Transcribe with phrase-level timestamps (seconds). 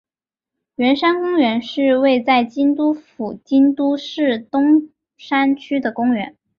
[0.77, 6.35] 圆山公园是位在京都府京都市东山区的公园。